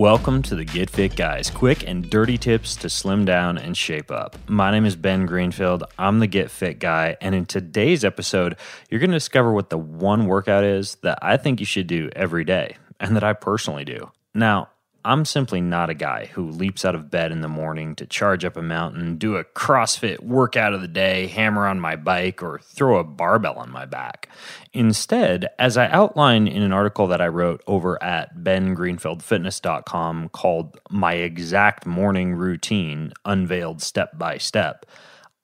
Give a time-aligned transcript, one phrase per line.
[0.00, 4.10] Welcome to the Get Fit Guys, quick and dirty tips to slim down and shape
[4.10, 4.34] up.
[4.48, 5.84] My name is Ben Greenfield.
[5.98, 8.56] I'm the Get Fit Guy, and in today's episode,
[8.88, 12.08] you're going to discover what the one workout is that I think you should do
[12.16, 14.10] every day and that I personally do.
[14.32, 14.70] Now,
[15.04, 18.44] I'm simply not a guy who leaps out of bed in the morning to charge
[18.44, 22.58] up a mountain, do a CrossFit workout of the day, hammer on my bike, or
[22.58, 24.28] throw a barbell on my back.
[24.72, 31.14] Instead, as I outline in an article that I wrote over at bengreenfieldfitness.com called My
[31.14, 34.84] Exact Morning Routine Unveiled Step by Step,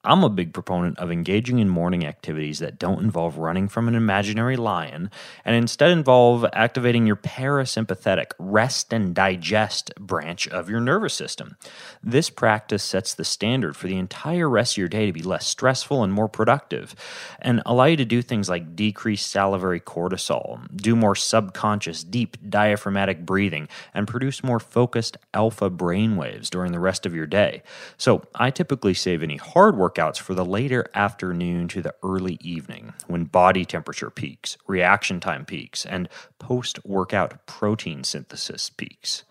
[0.06, 3.96] I'm a big proponent of engaging in morning activities that don't involve running from an
[3.96, 5.10] imaginary lion
[5.44, 11.56] and instead involve activating your parasympathetic rest and digest branch of your nervous system.
[12.04, 15.44] This practice sets the standard for the entire rest of your day to be less
[15.44, 16.94] stressful and more productive
[17.40, 23.26] and allow you to do things like decrease salivary cortisol, do more subconscious, deep diaphragmatic
[23.26, 27.64] breathing, and produce more focused alpha brainwaves during the rest of your day.
[27.96, 32.38] So I typically save any hard work workouts for the later afternoon to the early
[32.40, 36.08] evening when body temperature peaks, reaction time peaks, and
[36.38, 39.24] post workout protein synthesis peaks.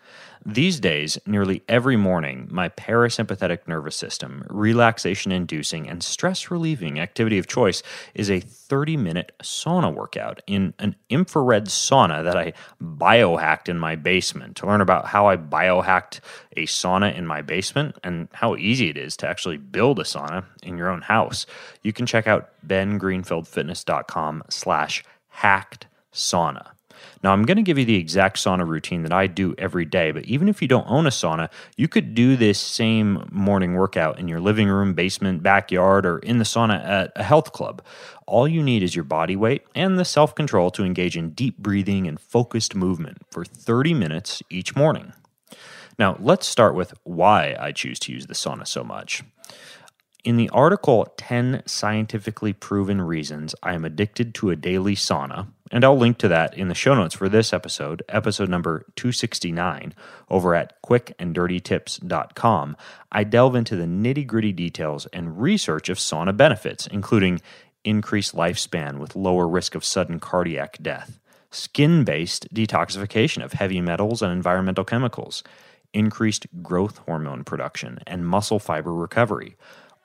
[0.48, 7.38] These days, nearly every morning, my parasympathetic nervous system, relaxation inducing, and stress relieving activity
[7.38, 7.82] of choice
[8.14, 13.96] is a 30 minute sauna workout in an infrared sauna that I biohacked in my
[13.96, 14.56] basement.
[14.58, 16.20] To learn about how I biohacked
[16.56, 20.44] a sauna in my basement and how easy it is to actually build a sauna
[20.62, 21.46] in your own house,
[21.82, 26.75] you can check out bengreenfieldfitness.com slash hacked sauna.
[27.22, 30.10] Now, I'm going to give you the exact sauna routine that I do every day,
[30.12, 34.18] but even if you don't own a sauna, you could do this same morning workout
[34.18, 37.82] in your living room, basement, backyard, or in the sauna at a health club.
[38.26, 41.58] All you need is your body weight and the self control to engage in deep
[41.58, 45.12] breathing and focused movement for 30 minutes each morning.
[45.98, 49.22] Now, let's start with why I choose to use the sauna so much.
[50.26, 55.84] In the article 10 Scientifically Proven Reasons I Am Addicted to a Daily Sauna, and
[55.84, 59.94] I'll link to that in the show notes for this episode, episode number 269,
[60.28, 62.76] over at quickanddirtytips.com,
[63.12, 67.40] I delve into the nitty gritty details and research of sauna benefits, including
[67.84, 71.20] increased lifespan with lower risk of sudden cardiac death,
[71.52, 75.44] skin based detoxification of heavy metals and environmental chemicals,
[75.94, 79.56] increased growth hormone production, and muscle fiber recovery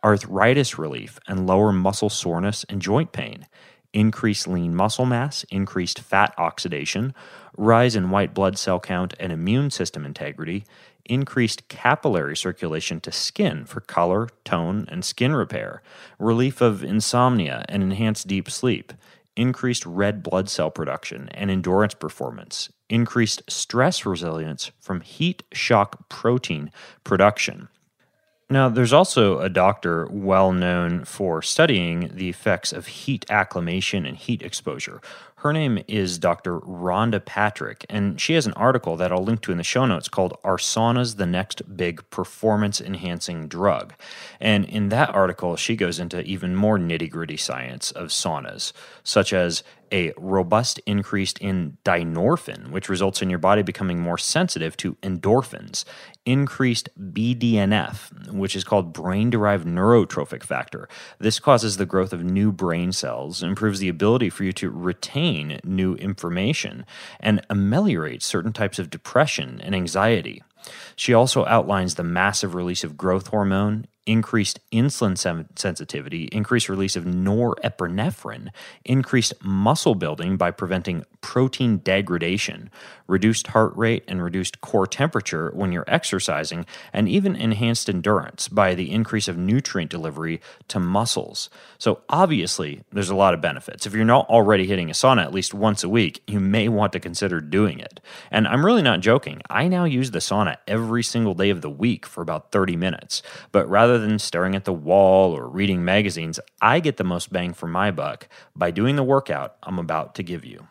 [0.04, 3.46] arthritis relief and lower muscle soreness and joint pain,
[3.94, 7.14] increased lean muscle mass, increased fat oxidation,
[7.58, 10.64] rise in white blood cell count and immune system integrity,
[11.06, 15.82] increased capillary circulation to skin for color, tone, and skin repair,
[16.20, 18.94] relief of insomnia and enhanced deep sleep,
[19.36, 26.72] increased red blood cell production and endurance performance, increased stress resilience from heat shock protein
[27.04, 27.68] production
[28.52, 34.18] now, there's also a doctor well known for studying the effects of heat acclimation and
[34.18, 35.02] heat exposure.
[35.42, 36.60] Her name is Dr.
[36.60, 40.08] Rhonda Patrick, and she has an article that I'll link to in the show notes
[40.08, 43.94] called Are Saunas the Next Big Performance Enhancing Drug?
[44.40, 48.72] And in that article, she goes into even more nitty gritty science of saunas,
[49.04, 54.78] such as a robust increase in dynorphin, which results in your body becoming more sensitive
[54.78, 55.84] to endorphins,
[56.26, 60.88] increased BDNF, which is called brain derived neurotrophic factor.
[61.20, 65.60] This causes the growth of new brain cells, improves the ability for you to retain
[65.64, 66.86] new information,
[67.20, 70.44] and ameliorates certain types of depression and anxiety.
[70.96, 76.96] She also outlines the massive release of growth hormone, increased insulin sen- sensitivity, increased release
[76.96, 78.50] of norepinephrine,
[78.86, 82.70] increased muscle building by preventing protein degradation,
[83.08, 88.74] reduced heart rate and reduced core temperature when you're exercising, and even enhanced endurance by
[88.74, 91.50] the increase of nutrient delivery to muscles.
[91.78, 93.86] So, obviously, there's a lot of benefits.
[93.86, 96.94] If you're not already hitting a sauna at least once a week, you may want
[96.94, 98.00] to consider doing it.
[98.32, 99.42] And I'm really not joking.
[99.50, 103.22] I now use the sauna every single day of the week for about 30 minutes.
[103.52, 107.54] But rather than staring at the wall or reading magazines, I get the most bang
[107.54, 110.68] for my buck by doing the workout I'm about to give you.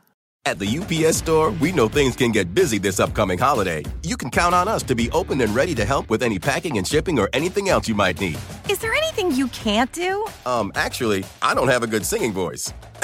[0.47, 3.85] At the UPS store, we know things can get busy this upcoming holiday.
[4.03, 6.79] You can count on us to be open and ready to help with any packing
[6.79, 8.39] and shipping or anything else you might need.
[8.69, 10.27] Is there anything you can't do?
[10.47, 12.73] Um, actually, I don't have a good singing voice.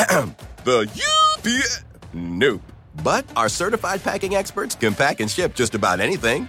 [0.65, 0.91] the
[1.37, 1.85] UPS.
[2.15, 2.63] Nope.
[3.05, 6.49] But our certified packing experts can pack and ship just about anything.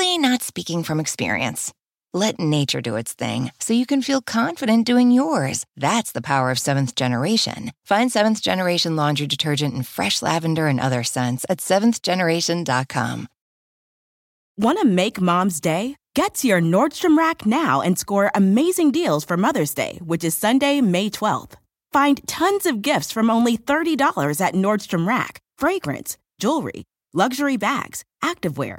[0.00, 1.72] totally not speaking from experience.
[2.14, 5.64] Let nature do its thing so you can feel confident doing yours.
[5.76, 7.70] That's the power of seventh generation.
[7.84, 13.28] Find seventh generation laundry detergent in fresh lavender and other scents at seventhgeneration.com.
[14.56, 15.96] Want to make mom's day?
[16.14, 20.34] Get to your Nordstrom Rack now and score amazing deals for Mother's Day, which is
[20.34, 21.54] Sunday, May 12th.
[21.92, 28.78] Find tons of gifts from only $30 at Nordstrom Rack fragrance, jewelry, luxury bags, activewear,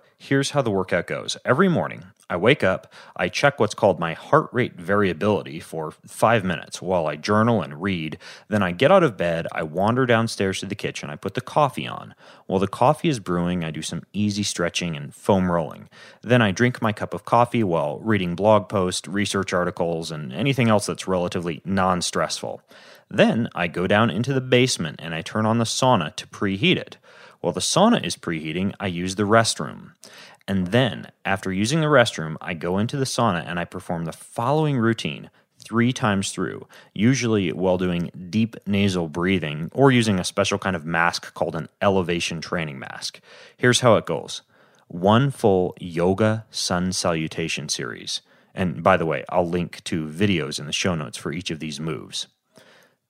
[0.21, 1.35] here's how the workout goes.
[1.43, 6.43] Every morning, I wake up, I check what's called my heart rate variability for five
[6.45, 8.19] minutes while I journal and read.
[8.47, 11.41] Then I get out of bed, I wander downstairs to the kitchen, I put the
[11.41, 12.13] coffee on.
[12.45, 15.89] While the coffee is brewing, I do some easy stretching and foam rolling.
[16.21, 20.69] Then I drink my cup of coffee while reading blog posts, research articles, and anything
[20.69, 22.61] else that's relatively non stressful.
[23.09, 26.77] Then I go down into the basement and I turn on the sauna to preheat
[26.77, 26.97] it.
[27.41, 29.91] While the sauna is preheating, I use the restroom.
[30.47, 34.11] And then, after using the restroom, I go into the sauna and I perform the
[34.11, 35.29] following routine
[35.63, 40.85] three times through, usually while doing deep nasal breathing or using a special kind of
[40.85, 43.19] mask called an elevation training mask.
[43.57, 44.41] Here's how it goes
[44.87, 48.21] one full yoga sun salutation series.
[48.53, 51.59] And by the way, I'll link to videos in the show notes for each of
[51.59, 52.27] these moves.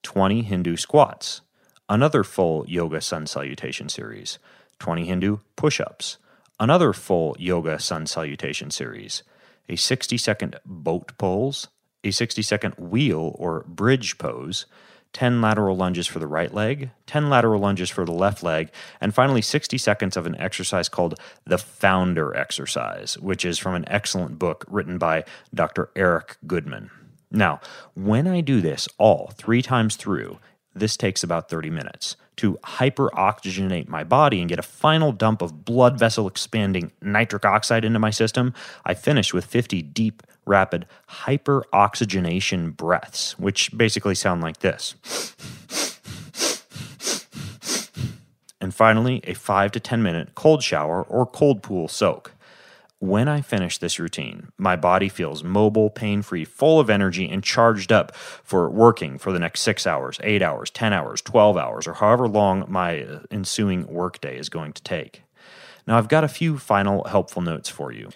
[0.03, 1.41] 20 Hindu squats,
[1.91, 4.39] another full yoga sun salutation series,
[4.79, 6.17] 20 Hindu push ups,
[6.57, 9.23] another full yoga sun salutation series,
[9.67, 11.67] a 60 second boat pose,
[12.05, 14.65] a 60 second wheel or bridge pose,
[15.11, 18.71] 10 lateral lunges for the right leg, 10 lateral lunges for the left leg,
[19.01, 23.83] and finally 60 seconds of an exercise called the Founder Exercise, which is from an
[23.89, 25.89] excellent book written by Dr.
[25.97, 26.89] Eric Goodman.
[27.29, 27.59] Now,
[27.95, 30.39] when I do this all three times through,
[30.73, 35.65] this takes about 30 minutes to hyperoxygenate my body and get a final dump of
[35.65, 38.53] blood vessel expanding nitric oxide into my system.
[38.85, 44.95] I finish with 50 deep, rapid hyperoxygenation breaths, which basically sound like this.
[48.61, 52.33] And finally, a 5 to 10 minute cold shower or cold pool soak.
[53.01, 57.43] When I finish this routine, my body feels mobile, pain free, full of energy, and
[57.43, 61.87] charged up for working for the next six hours, eight hours, 10 hours, 12 hours,
[61.87, 65.23] or however long my uh, ensuing workday is going to take.
[65.87, 68.09] Now, I've got a few final helpful notes for you.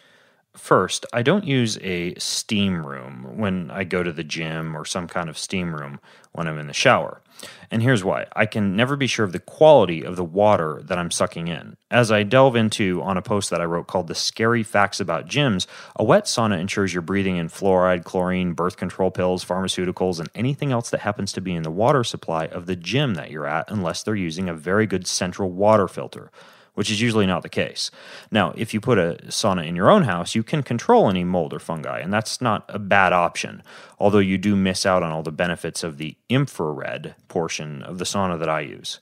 [0.55, 5.07] First, I don't use a steam room when I go to the gym or some
[5.07, 5.99] kind of steam room
[6.31, 7.21] when I'm in the shower.
[7.69, 10.97] And here's why I can never be sure of the quality of the water that
[10.97, 11.75] I'm sucking in.
[11.91, 15.27] As I delve into on a post that I wrote called The Scary Facts About
[15.27, 20.29] Gyms, a wet sauna ensures you're breathing in fluoride, chlorine, birth control pills, pharmaceuticals, and
[20.33, 23.45] anything else that happens to be in the water supply of the gym that you're
[23.45, 26.31] at, unless they're using a very good central water filter
[26.75, 27.89] which is usually not the case.
[28.29, 31.53] Now, if you put a sauna in your own house, you can control any mold
[31.53, 33.63] or fungi, and that's not a bad option,
[33.99, 38.05] although you do miss out on all the benefits of the infrared portion of the
[38.05, 38.99] sauna that I use.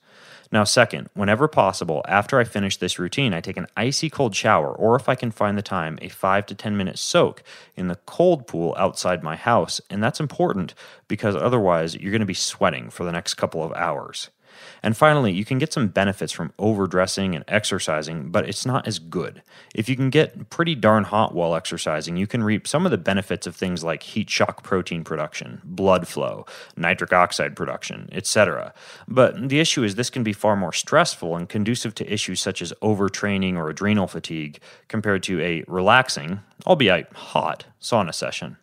[0.54, 4.72] Now, second, whenever possible, after I finish this routine, I take an icy cold shower,
[4.72, 7.42] or if I can find the time, a 5 to 10 minute soak
[7.76, 9.82] in the cold pool outside my house.
[9.90, 10.76] And that's important
[11.08, 14.30] because otherwise you're going to be sweating for the next couple of hours.
[14.84, 19.00] And finally, you can get some benefits from overdressing and exercising, but it's not as
[19.00, 19.42] good.
[19.74, 22.98] If you can get pretty darn hot while exercising, you can reap some of the
[22.98, 28.74] benefits of things like heat shock protein production, blood flow, nitric oxide production, etc.
[29.08, 32.62] But the issue is this can be far more stressful and conducive to issues such
[32.62, 34.60] as overtraining or adrenal fatigue
[34.90, 38.58] compared to a relaxing, albeit hot, sauna session.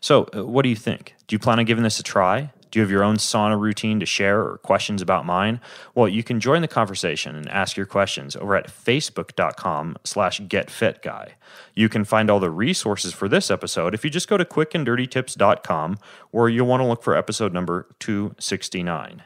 [0.00, 1.14] So, uh, what do you think?
[1.26, 2.52] Do you plan on giving this a try?
[2.70, 5.60] Do you have your own sauna routine to share or questions about mine?
[5.94, 11.30] Well, you can join the conversation and ask your questions over at facebook.com slash getfitguy.
[11.74, 15.98] You can find all the resources for this episode if you just go to quickanddirtytips.com
[16.30, 19.22] where you'll want to look for episode number 269.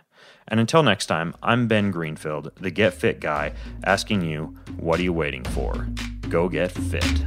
[0.48, 3.52] And until next time, I'm Ben Greenfield, the Get Fit guy,
[3.84, 5.88] asking you, what are you waiting for?
[6.28, 7.26] Go get fit.